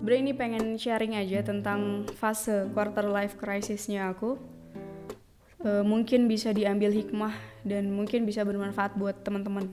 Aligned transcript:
sebenarnya 0.00 0.22
ini 0.24 0.32
pengen 0.32 0.64
sharing 0.80 1.12
aja 1.12 1.44
tentang 1.44 2.08
fase 2.16 2.72
quarter 2.72 3.04
life 3.04 3.36
crisisnya 3.36 4.08
aku. 4.08 4.40
Uh, 5.60 5.84
mungkin 5.84 6.24
bisa 6.24 6.56
diambil 6.56 6.88
hikmah 6.88 7.36
dan 7.68 7.92
mungkin 7.92 8.24
bisa 8.24 8.40
bermanfaat 8.48 8.96
buat 8.96 9.20
teman-teman. 9.20 9.68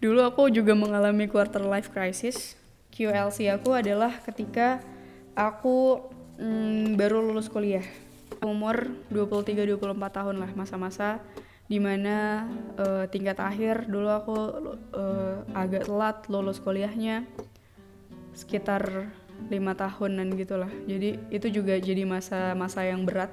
Dulu 0.00 0.24
aku 0.24 0.48
juga 0.48 0.72
mengalami 0.72 1.28
quarter 1.28 1.60
life 1.60 1.92
crisis. 1.92 2.56
QLC 2.88 3.52
aku 3.52 3.76
adalah 3.76 4.16
ketika 4.24 4.80
aku 5.36 6.08
mm, 6.40 6.96
baru 6.96 7.20
lulus 7.20 7.52
kuliah. 7.52 7.84
Umur 8.40 8.96
23-24 9.12 9.76
tahun 10.08 10.36
lah 10.40 10.56
masa-masa 10.56 11.20
di 11.68 11.76
mana 11.76 12.48
uh, 12.80 13.04
tingkat 13.12 13.36
akhir 13.36 13.92
dulu 13.92 14.08
aku 14.08 14.36
uh, 14.96 15.44
agak 15.52 15.84
telat 15.84 16.24
lulus 16.32 16.64
kuliahnya. 16.64 17.28
Sekitar 18.32 19.12
lima 19.46 19.78
tahunan 19.78 20.34
gitulah 20.34 20.70
jadi 20.84 21.20
itu 21.30 21.46
juga 21.52 21.78
jadi 21.78 22.02
masa-masa 22.02 22.82
yang 22.82 23.06
berat. 23.06 23.30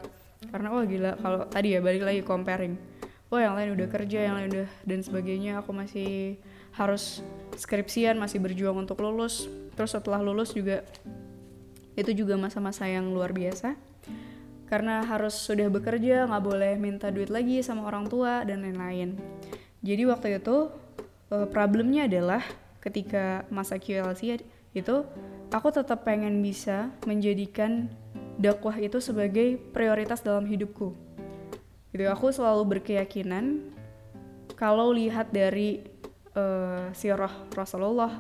Karena 0.52 0.76
wah 0.76 0.84
gila 0.84 1.16
kalau 1.24 1.48
tadi 1.48 1.74
ya 1.74 1.80
balik 1.80 2.04
lagi 2.04 2.22
comparing. 2.22 2.76
Wah 3.32 3.42
yang 3.42 3.56
lain 3.58 3.74
udah 3.74 3.88
kerja 3.90 4.30
yang 4.30 4.36
lain 4.38 4.48
udah 4.54 4.70
dan 4.86 5.00
sebagainya. 5.02 5.64
Aku 5.64 5.74
masih 5.74 6.38
harus 6.74 7.24
skripsian 7.58 8.18
masih 8.20 8.38
berjuang 8.44 8.78
untuk 8.78 9.02
lulus. 9.02 9.50
Terus 9.74 9.96
setelah 9.96 10.22
lulus 10.22 10.54
juga 10.54 10.86
itu 11.94 12.12
juga 12.14 12.38
masa-masa 12.38 12.86
yang 12.86 13.10
luar 13.10 13.34
biasa. 13.34 13.74
Karena 14.70 15.06
harus 15.06 15.38
sudah 15.38 15.70
bekerja 15.70 16.26
nggak 16.26 16.44
boleh 16.44 16.74
minta 16.82 17.14
duit 17.14 17.30
lagi 17.30 17.62
sama 17.62 17.86
orang 17.86 18.10
tua 18.10 18.42
dan 18.46 18.66
lain-lain. 18.66 19.18
Jadi 19.86 20.04
waktu 20.10 20.28
itu 20.42 20.72
uh, 21.30 21.48
problemnya 21.50 22.10
adalah 22.10 22.42
ketika 22.82 23.48
masa 23.48 23.80
QLC 23.80 24.44
itu 24.74 24.96
aku 25.54 25.70
tetap 25.70 26.02
pengen 26.04 26.42
bisa 26.42 26.90
menjadikan 27.06 27.88
dakwah 28.42 28.76
itu 28.82 28.98
sebagai 28.98 29.62
prioritas 29.72 30.26
dalam 30.26 30.50
hidupku. 30.50 30.98
Gitu 31.94 32.10
aku 32.10 32.34
selalu 32.34 32.78
berkeyakinan 32.78 33.70
kalau 34.58 34.90
lihat 34.90 35.30
dari 35.30 35.86
uh, 36.34 36.90
sirah 36.98 37.32
Rasulullah 37.54 38.18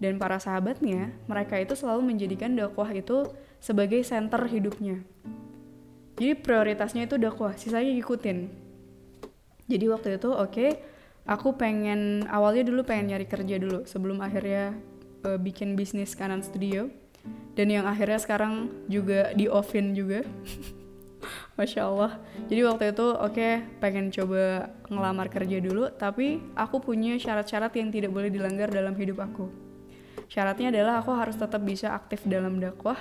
dan 0.00 0.16
para 0.16 0.40
sahabatnya 0.40 1.12
mereka 1.28 1.60
itu 1.60 1.76
selalu 1.76 2.16
menjadikan 2.16 2.56
dakwah 2.56 2.88
itu 2.90 3.28
sebagai 3.60 4.00
center 4.02 4.40
hidupnya. 4.48 5.04
Jadi 6.16 6.32
prioritasnya 6.40 7.04
itu 7.04 7.20
dakwah 7.20 7.52
sisanya 7.54 7.92
ikutin 7.92 8.62
jadi 9.72 9.84
waktu 9.88 10.08
itu 10.20 10.28
oke 10.28 10.52
okay, 10.52 10.70
aku 11.24 11.56
pengen 11.56 12.26
awalnya 12.26 12.66
dulu 12.66 12.84
pengen 12.84 13.14
nyari 13.14 13.24
kerja 13.24 13.56
dulu 13.56 13.88
sebelum 13.88 14.20
akhirnya 14.20 14.76
uh, 15.26 15.38
bikin 15.38 15.74
bisnis 15.74 16.14
kanan 16.14 16.42
studio. 16.42 16.90
Dan 17.52 17.70
yang 17.70 17.84
akhirnya 17.86 18.18
sekarang 18.18 18.72
juga 18.90 19.30
di 19.36 19.46
offin 19.46 19.94
juga. 19.94 20.26
Masya 21.56 21.82
Allah. 21.86 22.18
Jadi 22.48 22.60
waktu 22.66 22.84
itu 22.90 23.06
oke 23.14 23.32
okay, 23.36 23.62
pengen 23.78 24.10
coba 24.10 24.72
ngelamar 24.90 25.30
kerja 25.30 25.62
dulu 25.62 25.86
Tapi 25.94 26.42
aku 26.58 26.82
punya 26.82 27.14
syarat-syarat 27.20 27.70
yang 27.78 27.94
tidak 27.94 28.10
boleh 28.10 28.32
dilanggar 28.32 28.72
dalam 28.72 28.96
hidup 28.98 29.22
aku. 29.22 29.46
Syaratnya 30.26 30.72
adalah 30.72 31.04
aku 31.04 31.12
harus 31.12 31.36
tetap 31.36 31.60
bisa 31.60 31.92
aktif 31.92 32.24
dalam 32.24 32.56
dakwah 32.58 32.96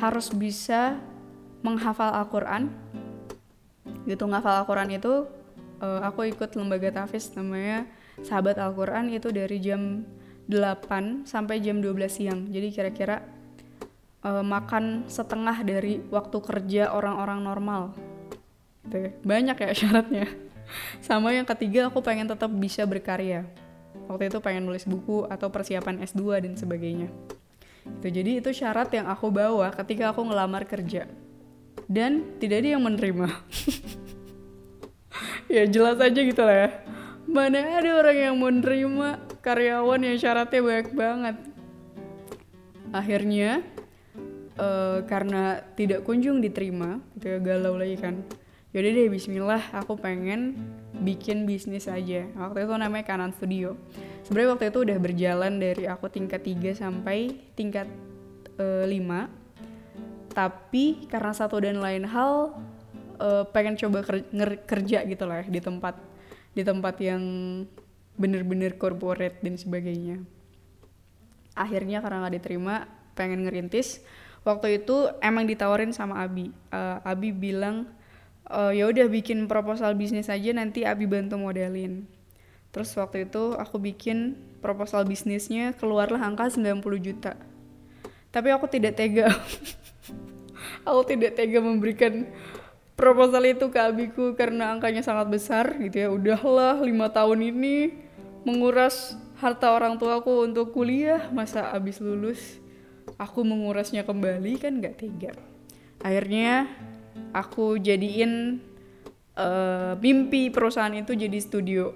Harus 0.00 0.32
bisa 0.32 0.98
menghafal 1.62 2.10
Al-Quran. 2.10 2.72
Gitu 4.08 4.24
ngafal 4.26 4.64
Al-Quran 4.64 4.98
itu 4.98 5.30
uh, 5.78 6.00
aku 6.02 6.26
ikut 6.30 6.54
lembaga 6.58 6.90
tafis 6.90 7.30
namanya 7.38 7.86
sahabat 8.22 8.56
Al-Quran 8.58 9.10
itu 9.10 9.28
dari 9.34 9.58
jam 9.58 10.06
8 10.52 11.24
sampai 11.24 11.58
jam 11.64 11.80
12 11.80 12.08
siang. 12.08 12.40
Jadi 12.48 12.68
kira-kira 12.70 13.24
uh, 14.22 14.44
makan 14.44 15.08
setengah 15.10 15.64
dari 15.64 16.00
waktu 16.08 16.38
kerja 16.38 16.92
orang-orang 16.92 17.40
normal. 17.42 17.82
Gitu. 18.82 18.96
Ya. 18.98 19.10
banyak 19.22 19.56
ya 19.56 19.70
syaratnya. 19.80 20.26
Sama 21.04 21.32
yang 21.34 21.46
ketiga 21.46 21.88
aku 21.88 22.00
pengen 22.02 22.28
tetap 22.28 22.50
bisa 22.50 22.82
berkarya. 22.84 23.46
Waktu 24.08 24.32
itu 24.32 24.38
pengen 24.42 24.66
nulis 24.66 24.84
buku 24.88 25.24
atau 25.28 25.48
persiapan 25.48 26.02
S2 26.02 26.42
dan 26.42 26.52
sebagainya. 26.58 27.08
Itu 28.00 28.08
jadi 28.08 28.42
itu 28.42 28.50
syarat 28.50 28.90
yang 28.94 29.06
aku 29.10 29.30
bawa 29.30 29.70
ketika 29.74 30.10
aku 30.10 30.26
ngelamar 30.26 30.66
kerja. 30.66 31.06
Dan 31.86 32.38
tidak 32.40 32.64
ada 32.64 32.68
yang 32.78 32.82
menerima. 32.82 33.28
Ya 35.52 35.68
jelas 35.68 36.00
aja 36.00 36.16
gitu 36.16 36.40
lah 36.40 36.56
ya. 36.64 36.68
Mana 37.28 37.76
ada 37.76 38.00
orang 38.00 38.16
yang 38.16 38.36
menerima 38.40 39.20
karyawan 39.42 40.00
yang 40.06 40.16
syaratnya 40.16 40.60
banyak 40.62 40.88
banget. 40.94 41.36
Akhirnya 42.94 43.50
uh, 44.56 45.02
karena 45.04 45.60
tidak 45.74 46.06
kunjung 46.06 46.38
diterima 46.38 47.02
gitu 47.18 47.36
ya 47.36 47.38
galau 47.42 47.74
lagi 47.76 47.98
kan. 47.98 48.22
Yaudah 48.72 48.88
deh 48.88 49.12
Bismillah 49.12 49.62
aku 49.76 50.00
pengen 50.00 50.56
bikin 51.04 51.44
bisnis 51.44 51.90
aja. 51.90 52.24
Waktu 52.38 52.64
itu 52.64 52.72
namanya 52.78 53.04
kanan 53.04 53.36
studio. 53.36 53.76
Sebenarnya 54.24 54.56
waktu 54.56 54.64
itu 54.72 54.78
udah 54.86 54.98
berjalan 55.02 55.52
dari 55.60 55.84
aku 55.84 56.08
tingkat 56.08 56.40
3 56.40 56.72
sampai 56.72 57.36
tingkat 57.52 57.90
uh, 58.56 58.86
eh, 58.88 58.88
5 58.88 59.42
tapi 60.32 61.04
karena 61.06 61.32
satu 61.36 61.60
dan 61.60 61.78
lain 61.78 62.08
hal 62.08 62.56
uh, 63.20 63.44
pengen 63.52 63.76
coba 63.76 64.00
kerja 64.64 65.04
gitu 65.04 65.24
lah 65.28 65.44
ya, 65.44 65.46
di 65.46 65.60
tempat 65.60 65.94
di 66.52 66.64
tempat 66.64 66.96
yang 67.00 67.22
bener-bener 68.22 68.78
corporate 68.78 69.42
dan 69.42 69.58
sebagainya. 69.58 70.22
Akhirnya 71.58 71.98
karena 71.98 72.22
nggak 72.22 72.34
diterima 72.38 72.86
pengen 73.18 73.42
ngerintis. 73.42 73.98
Waktu 74.46 74.82
itu 74.82 75.10
emang 75.18 75.50
ditawarin 75.50 75.90
sama 75.90 76.22
Abi. 76.22 76.54
Uh, 76.70 77.02
Abi 77.02 77.34
bilang 77.34 77.90
uh, 78.46 78.70
ya 78.70 78.86
udah 78.86 79.06
bikin 79.10 79.50
proposal 79.50 79.98
bisnis 79.98 80.30
aja 80.30 80.54
nanti 80.54 80.86
Abi 80.86 81.10
bantu 81.10 81.38
modelin. 81.38 82.06
Terus 82.72 82.94
waktu 82.96 83.28
itu 83.28 83.52
aku 83.58 83.76
bikin 83.76 84.38
proposal 84.64 85.04
bisnisnya 85.04 85.76
keluarlah 85.76 86.22
angka 86.22 86.48
90 86.48 86.80
juta. 87.02 87.36
Tapi 88.32 88.48
aku 88.48 88.64
tidak 88.70 88.96
tega. 88.96 89.28
Aku 90.82 91.06
tidak 91.06 91.38
tega 91.38 91.62
memberikan 91.62 92.26
proposal 92.98 93.46
itu 93.46 93.70
ke 93.70 93.78
abiku 93.78 94.34
karena 94.34 94.74
angkanya 94.74 94.98
sangat 94.98 95.30
besar 95.30 95.78
gitu 95.78 95.94
ya. 95.94 96.08
Udahlah 96.10 96.82
lima 96.82 97.06
tahun 97.06 97.54
ini 97.54 98.01
menguras 98.42 99.14
harta 99.38 99.74
orang 99.74 99.98
tuaku 99.98 100.46
untuk 100.46 100.70
kuliah. 100.74 101.30
Masa 101.30 101.70
abis 101.74 101.98
lulus 101.98 102.58
aku 103.18 103.42
mengurasnya 103.42 104.06
kembali 104.06 104.58
kan 104.60 104.78
nggak 104.78 104.96
tega. 104.98 105.34
Akhirnya 106.02 106.66
aku 107.34 107.78
jadiin 107.78 108.62
uh, 109.38 109.94
mimpi 109.98 110.50
perusahaan 110.50 110.92
itu 110.94 111.14
jadi 111.14 111.38
studio. 111.38 111.94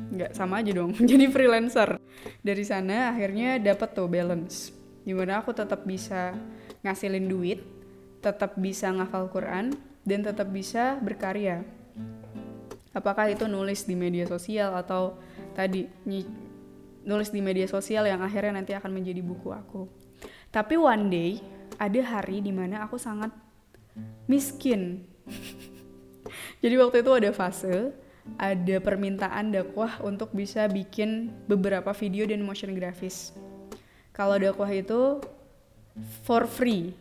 Nggak 0.00 0.32
sama 0.32 0.64
aja 0.64 0.72
dong 0.72 0.96
jadi 1.10 1.28
freelancer. 1.28 2.00
Dari 2.40 2.64
sana 2.64 3.12
akhirnya 3.12 3.60
dapat 3.60 3.92
tuh 3.92 4.08
balance 4.08 4.72
di 5.00 5.16
mana 5.16 5.40
aku 5.40 5.56
tetap 5.56 5.88
bisa 5.88 6.36
ngasilin 6.84 7.24
duit 7.24 7.60
tetap 8.20 8.56
bisa 8.60 8.92
ngafal 8.92 9.32
Quran 9.32 9.72
dan 10.04 10.20
tetap 10.20 10.48
bisa 10.52 11.00
berkarya. 11.00 11.64
Apakah 12.92 13.32
itu 13.32 13.48
nulis 13.48 13.88
di 13.88 13.96
media 13.96 14.28
sosial 14.28 14.76
atau 14.76 15.16
tadi 15.56 15.86
nulis 17.04 17.30
di 17.32 17.40
media 17.40 17.66
sosial 17.66 18.06
yang 18.06 18.20
akhirnya 18.20 18.60
nanti 18.60 18.72
akan 18.76 18.90
menjadi 18.92 19.20
buku 19.24 19.50
aku. 19.50 19.88
Tapi 20.50 20.74
one 20.76 21.06
day 21.08 21.30
ada 21.80 22.00
hari 22.04 22.42
di 22.44 22.52
mana 22.52 22.84
aku 22.84 23.00
sangat 23.00 23.32
miskin. 24.28 25.06
Jadi 26.62 26.74
waktu 26.76 27.00
itu 27.00 27.12
ada 27.16 27.30
fase 27.32 27.94
ada 28.36 28.76
permintaan 28.78 29.50
dakwah 29.50 29.98
untuk 30.04 30.30
bisa 30.36 30.68
bikin 30.68 31.32
beberapa 31.48 31.90
video 31.96 32.28
dan 32.28 32.44
motion 32.44 32.76
grafis. 32.76 33.32
Kalau 34.12 34.36
dakwah 34.36 34.68
itu 34.70 35.18
for 36.22 36.44
free. 36.44 36.92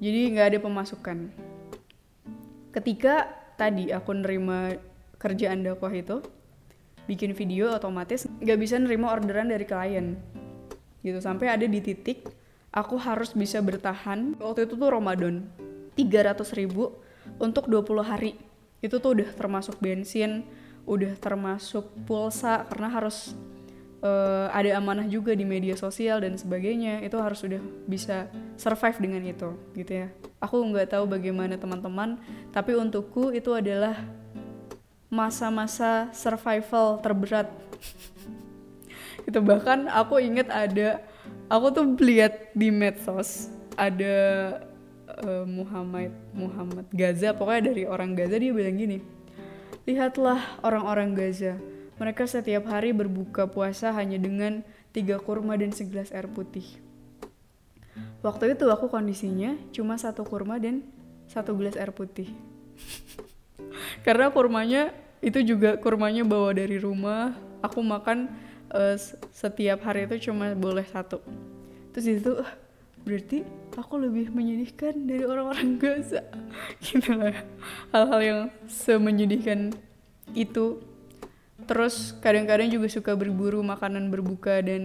Jadi 0.00 0.36
nggak 0.36 0.48
ada 0.54 0.58
pemasukan. 0.60 1.18
Ketika 2.70 3.26
tadi 3.56 3.90
aku 3.90 4.14
nerima 4.14 4.76
kerjaan 5.20 5.64
dakwah 5.64 5.92
itu 5.92 6.24
bikin 7.08 7.32
video 7.36 7.72
otomatis 7.72 8.26
nggak 8.40 8.58
bisa 8.60 8.76
nerima 8.80 9.12
orderan 9.12 9.48
dari 9.48 9.64
klien. 9.64 10.16
Gitu 11.00 11.20
sampai 11.20 11.52
ada 11.56 11.64
di 11.64 11.80
titik 11.80 12.28
aku 12.74 12.96
harus 13.00 13.32
bisa 13.36 13.60
bertahan. 13.60 14.36
Waktu 14.40 14.66
itu 14.66 14.74
tuh 14.76 14.90
Ramadan 14.90 15.46
300 15.94 16.58
ribu 16.58 16.96
untuk 17.38 17.68
20 17.68 18.04
hari. 18.04 18.32
Itu 18.80 18.98
tuh 18.98 19.20
udah 19.20 19.28
termasuk 19.36 19.76
bensin 19.78 20.44
udah 20.88 21.12
termasuk 21.20 21.86
pulsa 22.08 22.64
karena 22.66 22.88
harus 22.90 23.36
uh, 24.00 24.48
ada 24.50 24.80
amanah 24.80 25.06
juga 25.06 25.36
di 25.36 25.44
media 25.44 25.76
sosial 25.76 26.24
dan 26.24 26.34
sebagainya. 26.34 27.04
Itu 27.04 27.20
harus 27.20 27.44
sudah 27.44 27.60
bisa 27.84 28.26
survive 28.56 28.98
dengan 29.00 29.22
itu 29.24 29.50
gitu 29.76 29.92
ya. 30.04 30.08
Aku 30.40 30.60
nggak 30.60 30.96
tahu 30.96 31.04
bagaimana 31.06 31.60
teman-teman 31.60 32.18
tapi 32.50 32.74
untukku 32.76 33.30
itu 33.30 33.52
adalah 33.52 33.96
masa-masa 35.10 36.08
survival 36.14 37.02
terberat. 37.02 37.50
Itu 39.28 39.42
bahkan 39.42 39.90
aku 39.90 40.22
inget 40.22 40.48
ada 40.48 41.02
aku 41.50 41.66
tuh 41.74 41.86
lihat 41.98 42.54
di 42.54 42.70
medsos 42.70 43.50
ada 43.74 44.16
uh, 45.20 45.44
Muhammad 45.44 46.14
Muhammad 46.32 46.86
Gaza. 46.94 47.34
Pokoknya 47.34 47.74
dari 47.74 47.84
orang 47.84 48.14
Gaza 48.14 48.38
dia 48.38 48.54
bilang 48.54 48.78
gini 48.78 48.98
lihatlah 49.84 50.38
orang-orang 50.62 51.18
Gaza. 51.18 51.58
Mereka 52.00 52.24
setiap 52.24 52.64
hari 52.70 52.96
berbuka 52.96 53.44
puasa 53.50 53.92
hanya 53.92 54.16
dengan 54.16 54.64
tiga 54.94 55.20
kurma 55.20 55.58
dan 55.60 55.74
segelas 55.74 56.14
air 56.14 56.30
putih. 56.30 56.64
Waktu 58.24 58.56
itu 58.56 58.64
aku 58.70 58.88
kondisinya 58.88 59.56
cuma 59.74 60.00
satu 60.00 60.24
kurma 60.24 60.56
dan 60.56 60.84
satu 61.28 61.56
gelas 61.56 61.78
air 61.78 61.94
putih 61.94 62.28
karena 64.06 64.32
kurmanya 64.32 64.92
itu 65.20 65.44
juga 65.44 65.76
kurmanya 65.76 66.24
bawa 66.24 66.56
dari 66.56 66.80
rumah. 66.80 67.36
Aku 67.60 67.84
makan 67.84 68.32
uh, 68.72 68.96
setiap 69.30 69.84
hari 69.84 70.08
itu 70.08 70.32
cuma 70.32 70.56
boleh 70.56 70.84
satu. 70.88 71.20
Terus 71.92 72.06
itu 72.08 72.32
uh, 72.40 72.52
berarti 73.04 73.44
aku 73.76 73.96
lebih 74.00 74.32
menyedihkan 74.32 75.08
dari 75.08 75.24
orang-orang 75.24 75.76
Gaza 75.82 76.24
gitu 76.80 77.16
lah. 77.16 77.36
Hal-hal 77.92 78.20
yang 78.20 78.40
semenyedihkan 78.68 79.76
itu. 80.32 80.80
Terus 81.68 82.16
kadang-kadang 82.24 82.72
juga 82.72 82.88
suka 82.88 83.12
berburu 83.12 83.60
makanan 83.60 84.08
berbuka 84.08 84.64
dan 84.64 84.84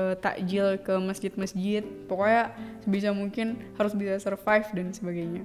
uh, 0.00 0.16
takjil 0.16 0.80
ke 0.80 0.96
masjid-masjid. 0.96 1.84
Pokoknya 2.08 2.56
sebisa 2.80 3.12
mungkin 3.12 3.60
harus 3.76 3.92
bisa 3.92 4.16
survive 4.16 4.68
dan 4.72 4.96
sebagainya. 4.96 5.44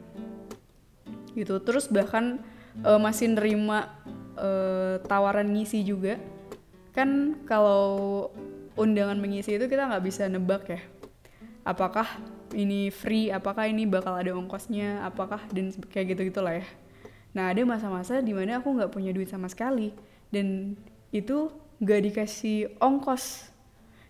Gitu. 1.35 1.59
Terus 1.59 1.91
bahkan 1.91 2.39
uh, 2.83 2.99
masih 2.99 3.31
nerima 3.31 3.91
uh, 4.39 5.01
tawaran 5.05 5.47
ngisi 5.51 5.83
juga. 5.83 6.19
Kan 6.95 7.41
kalau 7.47 8.27
undangan 8.79 9.19
mengisi 9.19 9.55
itu 9.55 9.65
kita 9.67 9.87
nggak 9.87 10.03
bisa 10.03 10.27
nebak 10.31 10.63
ya. 10.71 10.81
Apakah 11.67 12.07
ini 12.55 12.89
free 12.89 13.29
apakah 13.29 13.69
ini 13.69 13.85
bakal 13.85 14.17
ada 14.17 14.33
ongkosnya 14.33 15.05
apakah 15.05 15.43
dan 15.53 15.69
kayak 15.91 16.15
gitu 16.15 16.31
gitulah 16.33 16.63
ya. 16.63 16.65
Nah 17.35 17.53
ada 17.53 17.61
masa-masa 17.67 18.23
di 18.23 18.33
mana 18.33 18.57
aku 18.57 18.73
nggak 18.73 18.89
punya 18.89 19.13
duit 19.13 19.29
sama 19.29 19.51
sekali 19.51 19.93
dan 20.33 20.79
itu 21.13 21.53
nggak 21.83 21.99
dikasih 22.09 22.73
ongkos. 22.81 23.51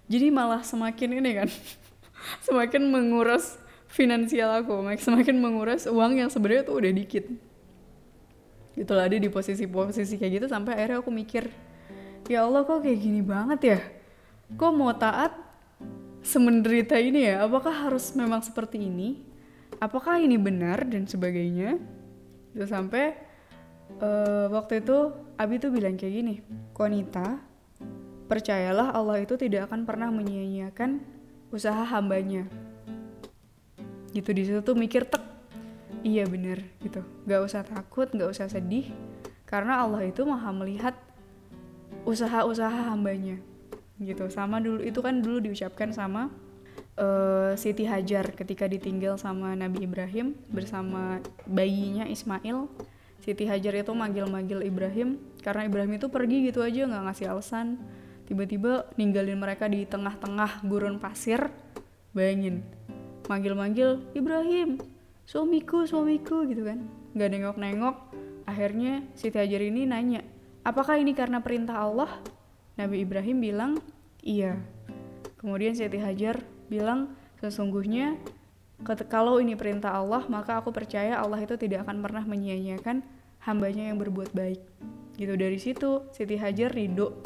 Jadi 0.10 0.34
malah 0.34 0.64
semakin 0.66 1.20
ini 1.22 1.32
kan 1.36 1.50
semakin 2.48 2.90
menguras 2.90 3.60
finansial 3.90 4.54
aku 4.54 4.86
semakin 5.02 5.42
menguras 5.42 5.90
uang 5.90 6.22
yang 6.22 6.30
sebenarnya 6.30 6.64
tuh 6.70 6.78
udah 6.78 6.94
dikit 6.94 7.26
itulah 8.80 9.12
ada 9.12 9.20
di 9.20 9.28
posisi-posisi 9.28 10.16
kayak 10.16 10.32
gitu 10.40 10.48
sampai 10.48 10.80
akhirnya 10.80 11.04
aku 11.04 11.12
mikir 11.12 11.52
ya 12.32 12.48
Allah 12.48 12.64
kok 12.64 12.80
kayak 12.80 13.00
gini 13.04 13.20
banget 13.20 13.60
ya? 13.76 13.80
Kok 14.56 14.72
mau 14.72 14.96
taat 14.96 15.36
semenderita 16.24 16.96
ini 16.96 17.28
ya? 17.28 17.44
Apakah 17.44 17.92
harus 17.92 18.16
memang 18.16 18.40
seperti 18.40 18.88
ini? 18.88 19.20
Apakah 19.84 20.18
ini 20.18 20.40
benar? 20.40 20.88
Dan 20.88 21.06
sebagainya. 21.06 21.78
Itu 22.56 22.66
sampai 22.66 23.14
uh, 24.02 24.48
waktu 24.50 24.82
itu 24.82 25.14
Abi 25.38 25.62
tuh 25.62 25.72
bilang 25.72 25.96
kayak 25.96 26.14
gini 26.20 26.36
Konita 26.74 27.40
percayalah 28.26 28.94
Allah 28.94 29.22
itu 29.22 29.38
tidak 29.38 29.70
akan 29.70 29.86
pernah 29.86 30.10
menyia-nyiakan 30.14 31.02
usaha 31.50 31.82
hambanya. 31.94 32.46
Gitu 34.14 34.30
di 34.34 34.42
situ 34.46 34.60
tuh 34.62 34.78
mikir 34.78 35.06
tek 35.06 35.29
iya 36.04 36.24
bener 36.26 36.64
gitu. 36.84 37.04
Gak 37.28 37.42
usah 37.44 37.62
takut 37.64 38.08
gak 38.12 38.30
usah 38.30 38.48
sedih 38.48 38.92
karena 39.50 39.82
Allah 39.82 40.06
itu 40.06 40.22
maha 40.24 40.54
melihat 40.54 40.96
usaha-usaha 42.06 42.94
hambanya 42.94 43.42
gitu. 44.00 44.28
Sama 44.32 44.64
dulu 44.64 44.84
itu 44.86 45.00
kan 45.04 45.20
dulu 45.20 45.44
diucapkan 45.44 45.92
sama 45.92 46.32
uh, 46.96 47.52
Siti 47.60 47.84
Hajar 47.84 48.32
ketika 48.36 48.66
ditinggal 48.70 49.20
sama 49.20 49.56
Nabi 49.56 49.84
Ibrahim 49.88 50.36
bersama 50.52 51.20
bayinya 51.48 52.08
Ismail. 52.08 52.70
Siti 53.20 53.44
Hajar 53.44 53.76
itu 53.76 53.92
manggil-manggil 53.92 54.64
Ibrahim 54.64 55.20
karena 55.44 55.68
Ibrahim 55.68 56.00
itu 56.00 56.08
pergi 56.08 56.48
gitu 56.48 56.64
aja 56.64 56.88
nggak 56.88 57.04
ngasih 57.12 57.28
alasan. 57.30 57.78
Tiba-tiba 58.30 58.86
ninggalin 58.94 59.42
mereka 59.42 59.66
di 59.66 59.84
tengah-tengah 59.90 60.62
gurun 60.64 61.02
pasir 61.02 61.50
bayangin. 62.14 62.62
Manggil-manggil 63.26 64.06
Ibrahim 64.14 64.99
suamiku 65.30 65.86
suamiku 65.86 66.50
gitu 66.50 66.66
kan. 66.66 66.90
Nggak 67.14 67.30
nengok-nengok. 67.30 67.96
Akhirnya 68.50 69.06
Siti 69.14 69.38
Hajar 69.38 69.62
ini 69.62 69.86
nanya 69.86 70.26
apakah 70.66 70.98
ini 70.98 71.14
karena 71.14 71.38
perintah 71.46 71.86
Allah? 71.86 72.10
Nabi 72.82 73.06
Ibrahim 73.06 73.38
bilang 73.38 73.72
iya. 74.26 74.58
Kemudian 75.38 75.78
Siti 75.78 76.02
Hajar 76.02 76.42
bilang 76.66 77.14
sesungguhnya 77.38 78.18
kalau 79.12 79.38
ini 79.38 79.54
perintah 79.54 79.94
Allah 79.94 80.26
maka 80.32 80.58
aku 80.58 80.74
percaya 80.74 81.20
Allah 81.20 81.44
itu 81.44 81.60
tidak 81.60 81.86
akan 81.86 82.02
pernah 82.02 82.24
menyia-nyiakan 82.26 83.06
hambanya 83.46 83.94
yang 83.94 84.02
berbuat 84.02 84.34
baik. 84.34 84.66
Gitu. 85.14 85.34
Dari 85.38 85.60
situ 85.62 86.10
Siti 86.10 86.42
Hajar 86.42 86.74
ridho 86.74 87.22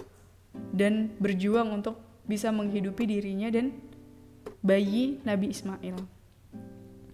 dan 0.75 1.13
berjuang 1.23 1.71
untuk 1.71 1.97
bisa 2.27 2.51
menghidupi 2.51 3.07
dirinya 3.07 3.47
dan 3.47 3.71
bayi 4.59 5.23
Nabi 5.23 5.55
Ismail 5.55 6.12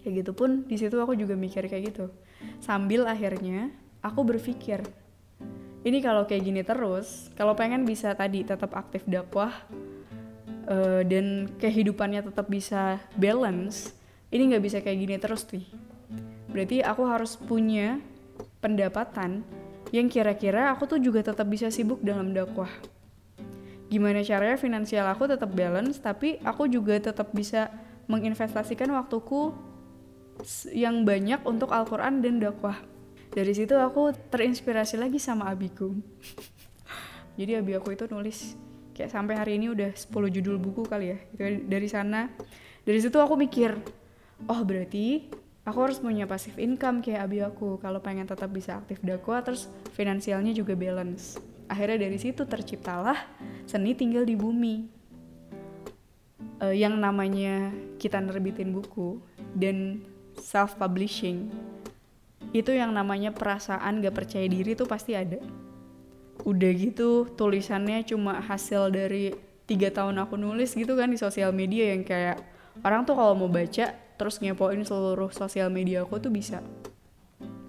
kayak 0.02 0.26
gitu 0.26 0.32
pun 0.32 0.64
di 0.66 0.76
situ 0.80 0.96
aku 1.00 1.16
juga 1.16 1.36
mikir 1.36 1.68
kayak 1.68 1.94
gitu. 1.94 2.06
Sambil 2.64 3.08
akhirnya 3.08 3.72
aku 4.00 4.24
berpikir 4.24 4.84
ini 5.84 6.04
kalau 6.04 6.28
kayak 6.28 6.44
gini 6.44 6.62
terus 6.64 7.32
kalau 7.40 7.56
pengen 7.56 7.88
bisa 7.88 8.12
tadi 8.12 8.44
tetap 8.44 8.76
aktif 8.76 9.04
dakwah 9.08 9.52
uh, 10.68 11.02
dan 11.08 11.48
kehidupannya 11.56 12.28
tetap 12.28 12.52
bisa 12.52 13.00
balance 13.16 13.96
ini 14.30 14.54
nggak 14.54 14.64
bisa 14.64 14.78
kayak 14.84 15.00
gini 15.00 15.16
terus 15.18 15.48
nih. 15.50 15.66
Berarti 16.50 16.78
aku 16.82 17.04
harus 17.06 17.38
punya 17.38 18.02
pendapatan 18.60 19.42
yang 19.90 20.06
kira-kira 20.06 20.70
aku 20.70 20.86
tuh 20.86 21.00
juga 21.02 21.26
tetap 21.26 21.50
bisa 21.50 21.74
sibuk 21.74 22.02
dalam 22.06 22.36
dakwah. 22.36 22.70
Gimana 23.90 24.22
caranya 24.22 24.58
finansial 24.60 25.10
aku 25.10 25.26
tetap 25.26 25.50
balance 25.50 25.98
tapi 25.98 26.38
aku 26.46 26.70
juga 26.70 27.00
tetap 27.02 27.34
bisa 27.34 27.74
menginvestasikan 28.06 28.90
waktuku 28.94 29.54
yang 30.72 31.04
banyak 31.04 31.44
untuk 31.44 31.72
Al-Quran 31.72 32.24
dan 32.24 32.40
dakwah. 32.40 32.80
Dari 33.30 33.54
situ 33.54 33.78
aku 33.78 34.16
terinspirasi 34.34 34.98
lagi 34.98 35.22
sama 35.22 35.52
abiku. 35.54 35.94
Jadi 37.40 37.56
abi 37.56 37.78
aku 37.78 37.94
itu 37.94 38.10
nulis 38.10 38.58
kayak 39.00 39.16
sampai 39.16 39.40
hari 39.40 39.56
ini 39.56 39.72
udah 39.72 39.96
10 39.96 40.12
judul 40.12 40.60
buku 40.60 40.84
kali 40.84 41.16
ya. 41.16 41.18
Gitu. 41.32 41.40
Kan. 41.40 41.54
Dari 41.72 41.88
sana, 41.88 42.22
dari 42.84 43.00
situ 43.00 43.16
aku 43.16 43.40
mikir, 43.40 43.78
oh 44.50 44.62
berarti 44.68 45.32
aku 45.64 45.80
harus 45.80 46.04
punya 46.04 46.28
passive 46.28 46.60
income 46.60 47.00
kayak 47.00 47.30
abi 47.30 47.40
aku 47.40 47.80
kalau 47.80 48.04
pengen 48.04 48.28
tetap 48.28 48.52
bisa 48.52 48.76
aktif 48.82 49.00
dakwah 49.00 49.40
terus 49.40 49.72
finansialnya 49.96 50.52
juga 50.52 50.76
balance. 50.76 51.40
Akhirnya 51.70 52.10
dari 52.10 52.18
situ 52.18 52.44
terciptalah 52.44 53.30
seni 53.70 53.96
tinggal 53.96 54.26
di 54.26 54.36
bumi. 54.36 54.76
Uh, 56.60 56.76
yang 56.76 57.00
namanya 57.00 57.72
kita 57.96 58.20
nerbitin 58.20 58.76
buku 58.76 59.24
dan 59.56 60.04
self 60.50 60.82
publishing 60.82 61.54
itu 62.50 62.74
yang 62.74 62.90
namanya 62.90 63.30
perasaan 63.30 64.02
gak 64.02 64.18
percaya 64.18 64.50
diri 64.50 64.74
tuh 64.74 64.90
pasti 64.90 65.14
ada. 65.14 65.38
Udah 66.42 66.72
gitu 66.74 67.30
tulisannya 67.38 68.02
cuma 68.10 68.42
hasil 68.42 68.90
dari 68.90 69.38
tiga 69.70 69.94
tahun 69.94 70.18
aku 70.26 70.34
nulis 70.34 70.74
gitu 70.74 70.98
kan 70.98 71.14
di 71.14 71.22
sosial 71.22 71.54
media 71.54 71.94
yang 71.94 72.02
kayak 72.02 72.42
orang 72.82 73.06
tuh 73.06 73.14
kalau 73.14 73.38
mau 73.38 73.46
baca 73.46 73.94
terus 73.94 74.42
ngepoin 74.42 74.82
seluruh 74.82 75.30
sosial 75.30 75.70
media 75.70 76.02
aku 76.02 76.18
tuh 76.18 76.34
bisa. 76.34 76.66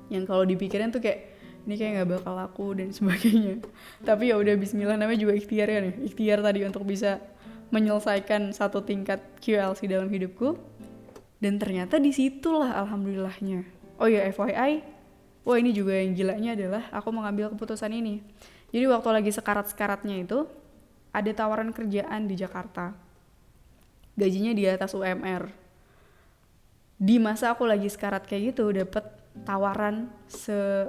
Yang 0.09 0.33
kalau 0.33 0.49
dipikirin 0.49 0.89
tuh 0.89 1.05
kayak 1.05 1.37
ini 1.69 1.77
kayak 1.77 1.93
nggak 2.01 2.09
bakal 2.17 2.33
laku 2.41 2.73
dan 2.73 2.89
sebagainya. 2.97 3.61
Tapi 4.01 4.33
ya 4.33 4.41
udah 4.41 4.57
Bismillah 4.57 4.97
namanya 4.97 5.21
juga 5.21 5.37
ikhtiar 5.37 5.69
ya 5.69 5.85
nih. 5.85 6.09
Ikhtiar 6.09 6.41
tadi 6.41 6.65
untuk 6.65 6.89
bisa 6.89 7.21
menyelesaikan 7.69 8.57
satu 8.57 8.81
tingkat 8.81 9.21
QLC 9.45 9.85
dalam 9.93 10.09
hidupku 10.09 10.70
dan 11.41 11.57
ternyata 11.57 11.97
di 11.97 12.13
situlah 12.13 12.77
alhamdulillahnya. 12.87 13.65
Oh 14.01 14.09
ya 14.09 14.29
FYI 14.29 14.85
wah 15.45 15.57
ini 15.57 15.73
juga 15.73 15.97
yang 15.97 16.13
gilanya 16.13 16.53
adalah 16.55 16.83
aku 16.93 17.09
mengambil 17.11 17.51
keputusan 17.53 17.91
ini. 17.91 18.21
Jadi 18.71 18.85
waktu 18.87 19.09
lagi 19.11 19.31
sekarat-sekaratnya 19.35 20.23
itu 20.23 20.47
ada 21.11 21.31
tawaran 21.35 21.75
kerjaan 21.75 22.31
di 22.31 22.39
Jakarta. 22.39 22.95
Gajinya 24.15 24.53
di 24.55 24.65
atas 24.69 24.95
UMR 24.95 25.71
di 27.01 27.17
masa 27.17 27.57
aku 27.57 27.65
lagi 27.65 27.89
sekarat 27.89 28.29
kayak 28.29 28.53
gitu 28.53 28.77
dapet 28.77 29.01
tawaran 29.49 30.13
se 30.29 30.85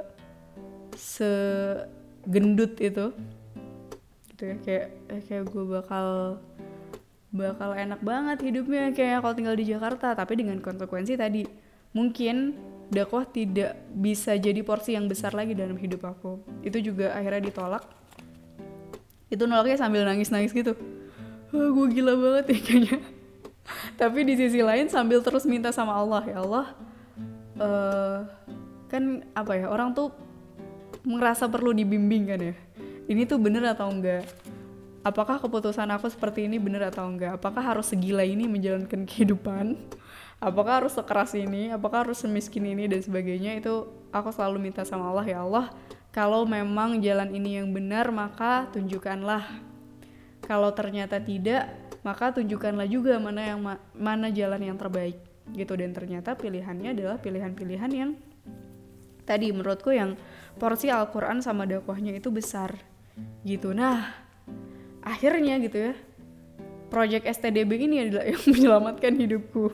se 1.00 1.31
gendut 2.27 2.75
itu. 2.84 3.15
Gitu 4.36 4.43
ya 4.43 4.55
kayak 4.60 4.88
kayak 5.24 5.43
gue 5.48 5.63
bakal 5.63 6.08
bakal 7.31 7.71
enak 7.73 8.03
banget 8.03 8.43
hidupnya. 8.43 8.91
Kayak 8.91 9.23
kalau 9.23 9.33
tinggal 9.35 9.55
di 9.55 9.65
Jakarta 9.65 10.13
tapi 10.13 10.38
dengan 10.38 10.59
konsekuensi 10.59 11.15
tadi 11.15 11.47
mungkin 11.95 12.55
dakwah 12.91 13.23
tidak 13.23 13.79
bisa 13.95 14.35
jadi 14.35 14.59
porsi 14.67 15.00
yang 15.00 15.07
besar 15.07 15.31
lagi 15.31 15.55
dalam 15.55 15.79
hidup 15.79 16.03
aku. 16.03 16.43
Itu 16.61 16.83
juga 16.83 17.15
akhirnya 17.15 17.47
ditolak. 17.47 17.83
Itu 19.31 19.47
nolaknya 19.47 19.79
sambil 19.79 20.03
nangis-nangis 20.03 20.51
gitu. 20.51 20.75
Oh, 21.55 21.67
gue 21.71 21.88
gila 22.00 22.15
banget 22.19 22.55
ya 22.55 22.59
kayaknya. 22.59 22.97
Tapi 24.00 24.19
di 24.27 24.35
sisi 24.35 24.59
lain 24.59 24.91
sambil 24.91 25.23
terus 25.23 25.47
minta 25.47 25.71
sama 25.71 25.95
Allah 25.95 26.23
ya 26.27 26.38
Allah 26.43 26.65
uh, 27.61 28.17
kan 28.91 29.23
apa 29.31 29.55
ya 29.55 29.71
orang 29.71 29.95
tuh 29.95 30.11
merasa 31.07 31.47
perlu 31.47 31.71
dibimbing 31.71 32.23
kan 32.27 32.39
ya? 32.51 32.55
Ini 33.07 33.23
tuh 33.27 33.39
bener 33.39 33.63
atau 33.71 33.88
enggak 33.88 34.27
apakah 35.01 35.41
keputusan 35.41 35.89
aku 35.89 36.10
seperti 36.10 36.46
ini 36.46 36.62
bener 36.62 36.89
atau 36.89 37.05
enggak? 37.10 37.41
Apakah 37.41 37.74
harus 37.74 37.89
segila 37.89 38.22
ini 38.22 38.46
menjalankan 38.46 39.05
kehidupan? 39.05 39.77
Apakah 40.41 40.81
harus 40.81 40.98
sekeras 40.98 41.38
ini? 41.38 41.70
Apakah 41.70 42.05
harus 42.05 42.22
semiskin 42.25 42.65
ini? 42.65 42.89
Dan 42.89 43.01
sebagainya. 43.05 43.62
Itu 43.62 43.93
aku 44.10 44.34
selalu 44.34 44.58
minta 44.58 44.81
sama 44.81 45.13
Allah 45.13 45.25
ya 45.25 45.46
Allah 45.46 45.70
kalau 46.12 46.43
memang 46.43 47.00
jalan 47.00 47.29
ini 47.31 47.62
yang 47.62 47.70
benar 47.72 48.10
maka 48.10 48.67
tunjukkanlah. 48.74 49.46
Kalau 50.43 50.74
ternyata 50.74 51.22
tidak 51.22 51.72
maka 52.01 52.34
tunjukkanlah 52.34 52.89
juga 52.89 53.22
mana 53.22 53.53
yang 53.53 53.62
ma 53.62 53.77
mana 53.93 54.34
jalan 54.34 54.60
yang 54.60 54.77
terbaik. 54.77 55.17
Gitu. 55.53 55.74
Dan 55.77 55.93
ternyata 55.93 56.34
pilihannya 56.34 56.98
adalah 56.98 57.17
pilihan-pilihan 57.22 57.91
yang 57.93 58.12
tadi 59.24 59.53
menurutku 59.53 59.93
yang 59.93 60.17
porsi 60.58 60.89
Al-Quran 60.89 61.39
sama 61.46 61.70
dakwahnya 61.70 62.17
itu 62.17 62.34
besar. 62.34 62.75
Gitu. 63.46 63.72
Nah 63.72 64.10
akhirnya 65.01 65.58
gitu 65.62 65.91
ya 65.91 65.93
project 66.91 67.24
STDB 67.24 67.88
ini 67.88 68.03
adalah 68.03 68.27
yang 68.36 68.43
menyelamatkan 68.43 69.15
hidupku. 69.15 69.72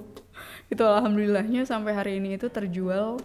Itu 0.69 0.85
alhamdulillahnya 0.85 1.65
sampai 1.65 1.97
hari 1.97 2.21
ini 2.21 2.37
itu 2.37 2.45
terjual 2.53 3.17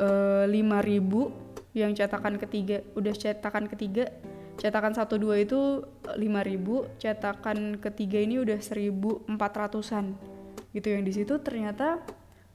uh, 0.00 0.44
5000 0.48 1.46
yang 1.76 1.92
cetakan 1.92 2.40
ketiga 2.40 2.80
udah 2.96 3.12
cetakan 3.12 3.68
ketiga 3.68 4.08
cetakan 4.56 4.96
satu 4.96 5.20
dua 5.20 5.36
itu 5.36 5.84
5000 6.08 6.16
cetakan 6.96 7.76
ketiga 7.76 8.16
ini 8.24 8.40
udah 8.40 8.56
1400-an 8.56 10.16
gitu 10.72 10.88
yang 10.88 11.04
di 11.04 11.12
situ 11.12 11.36
ternyata 11.36 12.00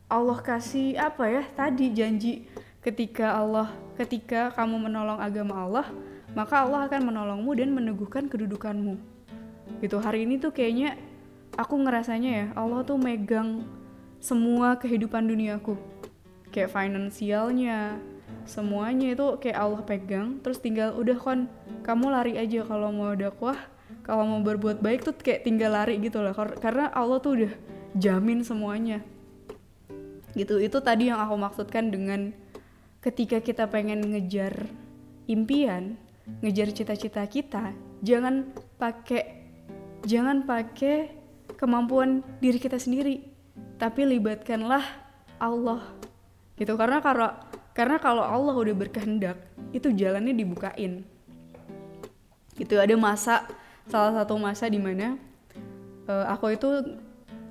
Allah 0.10 0.41
kasih 0.41 0.98
apa 0.98 1.30
ya 1.30 1.44
tadi 1.53 1.94
janji 1.94 2.50
ketika 2.82 3.38
Allah 3.38 3.70
ketika 3.94 4.50
kamu 4.58 4.89
menolong 4.89 5.22
agama 5.22 5.62
Allah 5.62 5.86
maka 6.31 6.63
Allah 6.63 6.88
akan 6.88 7.11
menolongmu 7.11 7.51
dan 7.57 7.69
meneguhkan 7.75 8.31
kedudukanmu. 8.31 8.95
Gitu 9.83 9.97
hari 10.00 10.23
ini 10.23 10.39
tuh 10.39 10.55
kayaknya 10.55 10.95
aku 11.59 11.75
ngerasanya 11.81 12.31
ya 12.31 12.45
Allah 12.55 12.83
tuh 12.88 12.95
megang 12.95 13.65
semua 14.21 14.77
kehidupan 14.79 15.27
duniaku. 15.27 15.75
Kayak 16.51 16.71
finansialnya 16.75 18.00
semuanya 18.43 19.15
itu 19.15 19.27
kayak 19.39 19.57
Allah 19.59 19.81
pegang. 19.83 20.39
Terus 20.39 20.59
tinggal 20.59 20.95
udah 20.95 21.17
kon 21.19 21.51
kamu 21.83 22.05
lari 22.13 22.33
aja 22.38 22.63
kalau 22.63 22.93
mau 22.93 23.11
dakwah 23.15 23.57
kalau 24.01 24.23
mau 24.23 24.41
berbuat 24.41 24.79
baik 24.79 25.03
tuh 25.03 25.15
kayak 25.15 25.43
tinggal 25.43 25.75
lari 25.75 26.00
gitu 26.00 26.23
lah 26.23 26.33
karena 26.35 26.89
Allah 26.95 27.19
tuh 27.19 27.43
udah 27.43 27.53
jamin 27.95 28.43
semuanya. 28.43 29.03
Gitu 30.31 30.63
itu 30.63 30.77
tadi 30.79 31.11
yang 31.11 31.19
aku 31.19 31.35
maksudkan 31.35 31.91
dengan 31.91 32.31
ketika 33.03 33.41
kita 33.41 33.67
pengen 33.67 34.00
ngejar 34.13 34.69
impian, 35.25 35.97
ngejar 36.42 36.70
cita-cita 36.72 37.24
kita, 37.25 37.74
jangan 38.06 38.50
pakai 38.78 39.46
jangan 40.06 40.46
pakai 40.46 41.13
kemampuan 41.58 42.25
diri 42.42 42.58
kita 42.58 42.82
sendiri, 42.82 43.25
tapi 43.78 44.06
libatkanlah 44.06 44.82
Allah. 45.38 45.82
Gitu 46.58 46.74
karena 46.78 47.01
kalau 47.01 47.30
karena 47.72 47.98
kalau 47.98 48.22
Allah 48.25 48.54
udah 48.54 48.75
berkehendak, 48.75 49.38
itu 49.74 49.90
jalannya 49.94 50.34
dibukain. 50.34 51.06
Gitu 52.58 52.75
ada 52.78 52.94
masa 52.98 53.48
salah 53.90 54.13
satu 54.22 54.38
masa 54.38 54.70
di 54.70 54.78
mana 54.78 55.18
uh, 56.06 56.25
aku 56.30 56.54
itu 56.54 56.70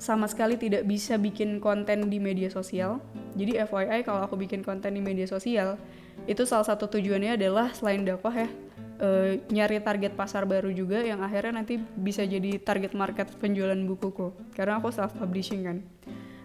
sama 0.01 0.25
sekali 0.25 0.57
tidak 0.57 0.89
bisa 0.89 1.21
bikin 1.21 1.61
konten 1.61 2.09
di 2.09 2.17
media 2.17 2.49
sosial. 2.49 3.05
Jadi 3.37 3.61
FYI 3.61 4.01
kalau 4.03 4.25
aku 4.25 4.35
bikin 4.41 4.65
konten 4.65 4.97
di 4.97 5.03
media 5.05 5.29
sosial, 5.29 5.77
itu 6.29 6.43
salah 6.45 6.67
satu 6.67 6.89
tujuannya 6.89 7.37
adalah 7.37 7.73
selain 7.73 8.05
dakwah 8.05 8.35
ya, 8.35 8.49
e, 9.01 9.09
nyari 9.49 9.81
target 9.81 10.13
pasar 10.15 10.45
baru 10.45 10.69
juga 10.73 11.01
yang 11.01 11.25
akhirnya 11.25 11.63
nanti 11.63 11.81
bisa 11.81 12.25
jadi 12.25 12.61
target 12.61 12.93
market 12.93 13.33
penjualan 13.41 13.77
bukuku. 13.77 14.53
Karena 14.53 14.79
aku 14.81 14.93
self 14.93 15.17
publishing 15.17 15.65
kan. 15.65 15.79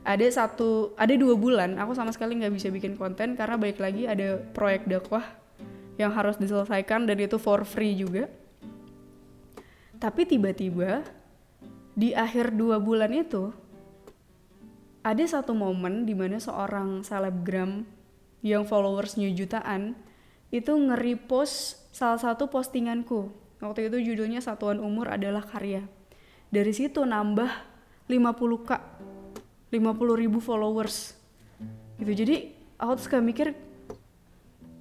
Ada 0.05 0.45
satu, 0.45 0.93
ada 0.95 1.17
dua 1.17 1.33
bulan 1.33 1.81
aku 1.81 1.97
sama 1.97 2.13
sekali 2.13 2.37
nggak 2.37 2.53
bisa 2.53 2.69
bikin 2.69 2.93
konten 2.93 3.33
karena 3.33 3.57
baik 3.57 3.81
lagi 3.81 4.05
ada 4.05 4.37
proyek 4.53 4.85
dakwah 4.85 5.25
yang 5.97 6.13
harus 6.13 6.37
diselesaikan 6.37 7.09
dan 7.09 7.17
itu 7.17 7.41
for 7.41 7.65
free 7.65 7.97
juga. 7.97 8.29
Tapi 9.97 10.27
tiba-tiba 10.27 11.01
di 11.95 12.11
akhir 12.11 12.53
dua 12.53 12.77
bulan 12.77 13.09
itu 13.15 13.49
ada 15.05 15.23
satu 15.23 15.55
momen 15.55 16.03
di 16.03 16.11
mana 16.17 16.41
seorang 16.41 17.05
selebgram 17.05 17.87
yang 18.45 18.69
followersnya 18.69 19.33
jutaan 19.33 19.97
itu 20.53 20.69
nge-repost 20.69 21.81
salah 21.89 22.21
satu 22.21 22.45
postinganku. 22.45 23.33
Waktu 23.57 23.89
itu 23.89 24.13
judulnya 24.13 24.37
Satuan 24.37 24.77
Umur 24.77 25.09
adalah 25.09 25.41
Karya. 25.41 25.81
Dari 26.53 26.69
situ 26.69 27.01
nambah 27.01 27.49
50k, 28.05 28.69
50 29.73 30.21
ribu 30.21 30.37
followers. 30.37 31.17
Gitu. 31.97 32.11
Jadi 32.13 32.35
aku 32.77 32.91
tuh 33.01 33.03
suka 33.09 33.17
mikir 33.17 33.57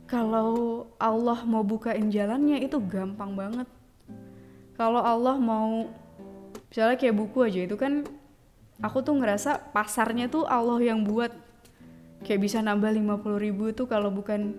kalau 0.05 0.85
Allah 1.01 1.41
mau 1.49 1.65
bukain 1.65 2.13
jalannya 2.13 2.61
itu 2.61 2.77
gampang 2.85 3.33
banget. 3.33 3.69
Kalau 4.77 5.01
Allah 5.01 5.41
mau 5.41 5.89
misalnya 6.69 7.01
kayak 7.01 7.17
buku 7.17 7.39
aja 7.49 7.65
itu 7.65 7.79
kan 7.81 8.05
aku 8.85 9.01
tuh 9.01 9.17
ngerasa 9.17 9.73
pasarnya 9.73 10.29
tuh 10.29 10.45
Allah 10.45 10.83
yang 10.85 11.07
buat 11.07 11.33
kayak 12.25 12.41
bisa 12.41 12.59
nambah 12.65 12.89
50 12.89 13.37
ribu 13.37 13.71
itu 13.71 13.85
kalau 13.85 14.09
bukan 14.09 14.57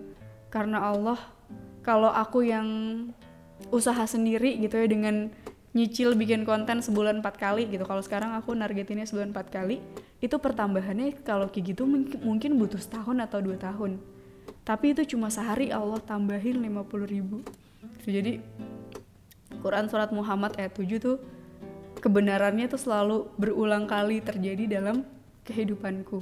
karena 0.53 0.85
Allah. 0.85 1.17
Kalau 1.81 2.09
aku 2.09 2.45
yang 2.45 2.67
usaha 3.69 4.05
sendiri 4.09 4.57
gitu 4.57 4.77
ya 4.77 4.89
dengan 4.89 5.29
nyicil 5.75 6.17
bikin 6.17 6.47
konten 6.47 6.81
sebulan 6.81 7.19
empat 7.19 7.35
kali 7.37 7.69
gitu. 7.69 7.85
Kalau 7.85 8.01
sekarang 8.01 8.33
aku 8.37 8.53
nargetinnya 8.55 9.05
sebulan 9.05 9.33
empat 9.35 9.53
kali. 9.53 9.81
Itu 10.17 10.41
pertambahannya 10.41 11.21
kalau 11.21 11.49
kayak 11.51 11.75
gitu 11.75 11.85
mungkin 12.21 12.57
butuh 12.57 12.81
setahun 12.81 13.17
atau 13.21 13.41
dua 13.43 13.57
tahun. 13.59 14.01
Tapi 14.65 14.97
itu 14.97 15.13
cuma 15.13 15.29
sehari 15.29 15.69
Allah 15.69 16.01
tambahin 16.01 16.57
50 16.57 17.05
ribu. 17.05 17.45
Jadi 18.01 18.41
Quran 19.61 19.85
surat 19.89 20.09
Muhammad 20.09 20.57
ayat 20.57 20.73
7 20.73 20.97
tuh 20.97 21.17
kebenarannya 22.01 22.65
tuh 22.69 22.81
selalu 22.81 23.29
berulang 23.37 23.85
kali 23.85 24.21
terjadi 24.21 24.81
dalam 24.81 25.05
kehidupanku 25.45 26.21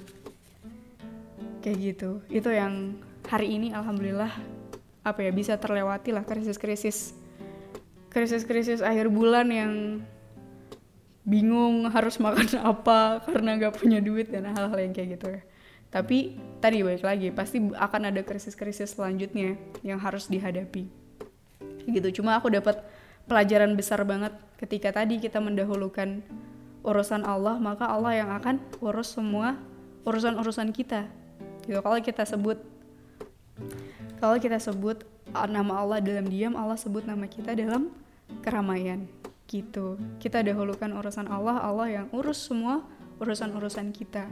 kayak 1.63 1.77
gitu. 1.79 2.20
Itu 2.27 2.51
yang 2.51 3.00
hari 3.32 3.55
ini 3.55 3.72
alhamdulillah 3.72 4.29
apa 5.03 5.20
ya 5.24 5.32
bisa 5.32 5.55
terlewati 5.55 6.15
lah 6.15 6.24
krisis-krisis 6.24 7.15
krisis-krisis 8.12 8.79
akhir 8.79 9.12
bulan 9.12 9.51
yang 9.51 9.74
bingung 11.24 11.88
harus 11.88 12.20
makan 12.20 12.60
apa 12.75 13.24
karena 13.24 13.55
gak 13.58 13.79
punya 13.79 14.03
duit 14.03 14.27
dan 14.29 14.51
hal-hal 14.51 14.75
yang 14.75 14.91
kayak 14.91 15.17
gitu 15.17 15.27
ya. 15.39 15.41
Tapi 15.93 16.36
tadi 16.60 16.82
baik 16.82 17.05
lagi 17.05 17.29
pasti 17.29 17.62
akan 17.63 18.10
ada 18.12 18.22
krisis-krisis 18.25 18.98
selanjutnya 18.98 19.55
yang 19.86 20.01
harus 20.01 20.25
dihadapi. 20.27 20.89
Gitu. 21.86 22.22
Cuma 22.22 22.36
aku 22.38 22.50
dapat 22.50 22.82
pelajaran 23.29 23.77
besar 23.77 24.03
banget 24.03 24.36
ketika 24.60 24.91
tadi 24.91 25.22
kita 25.22 25.39
mendahulukan 25.39 26.20
urusan 26.84 27.24
Allah 27.24 27.55
maka 27.55 27.88
Allah 27.88 28.20
yang 28.20 28.29
akan 28.36 28.60
urus 28.84 29.15
semua 29.15 29.55
urusan-urusan 30.03 30.75
kita 30.75 31.08
gitu. 31.65 31.79
Kalau 31.79 31.98
kita 32.00 32.24
sebut 32.27 32.60
kalau 34.17 34.39
kita 34.39 34.58
sebut 34.58 35.03
nama 35.34 35.84
Allah 35.84 36.00
dalam 36.00 36.25
diam 36.29 36.55
Allah 36.55 36.77
sebut 36.79 37.03
nama 37.03 37.27
kita 37.27 37.55
dalam 37.58 37.91
keramaian. 38.46 39.05
Gitu. 39.48 40.00
Kita 40.17 40.41
dahulukan 40.41 40.89
urusan 40.89 41.27
Allah 41.27 41.60
Allah 41.62 42.01
yang 42.01 42.08
urus 42.15 42.48
semua 42.50 42.82
urusan-urusan 43.22 43.93
kita. 43.93 44.25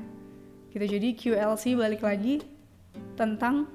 Gitu. 0.71 0.85
Jadi 0.87 1.07
QLC 1.15 1.75
balik 1.75 2.01
lagi 2.07 2.41
tentang 3.19 3.67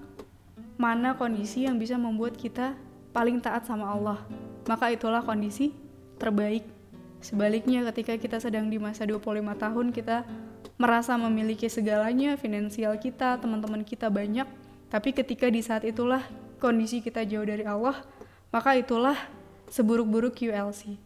mana 0.77 1.17
kondisi 1.17 1.65
yang 1.65 1.81
bisa 1.81 1.97
membuat 1.97 2.37
kita 2.37 2.77
paling 3.13 3.41
taat 3.41 3.65
sama 3.65 3.93
Allah. 3.93 4.21
Maka 4.69 4.93
itulah 4.93 5.25
kondisi 5.25 5.73
terbaik. 6.21 6.65
Sebaliknya 7.21 7.81
ketika 7.93 8.17
kita 8.21 8.37
sedang 8.41 8.69
di 8.69 8.77
masa 8.77 9.09
25 9.09 9.57
tahun 9.57 9.87
kita 9.93 10.17
merasa 10.77 11.17
memiliki 11.17 11.69
segalanya, 11.73 12.37
finansial 12.37 12.97
kita, 13.01 13.41
teman-teman 13.41 13.81
kita 13.81 14.13
banyak, 14.13 14.45
tapi 14.93 15.17
ketika 15.17 15.49
di 15.49 15.65
saat 15.65 15.89
itulah 15.89 16.23
kondisi 16.61 17.01
kita 17.01 17.25
jauh 17.25 17.45
dari 17.45 17.65
Allah, 17.65 18.05
maka 18.53 18.77
itulah 18.77 19.17
seburuk-buruk 19.73 20.37
QLC. 20.37 20.97